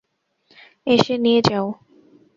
[0.87, 1.67] এসে নিয়ে যাও।